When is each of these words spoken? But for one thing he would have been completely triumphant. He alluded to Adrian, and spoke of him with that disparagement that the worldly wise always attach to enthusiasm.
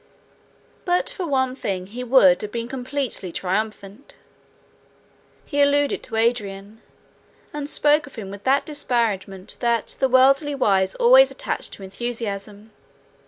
But 0.83 1.11
for 1.11 1.27
one 1.27 1.55
thing 1.55 1.85
he 1.85 2.03
would 2.03 2.41
have 2.41 2.51
been 2.51 2.67
completely 2.67 3.31
triumphant. 3.31 4.15
He 5.45 5.61
alluded 5.61 6.01
to 6.01 6.15
Adrian, 6.15 6.81
and 7.53 7.69
spoke 7.69 8.07
of 8.07 8.15
him 8.15 8.31
with 8.31 8.43
that 8.43 8.65
disparagement 8.65 9.57
that 9.59 9.95
the 9.99 10.09
worldly 10.09 10.55
wise 10.55 10.95
always 10.95 11.29
attach 11.29 11.69
to 11.69 11.83
enthusiasm. 11.83 12.71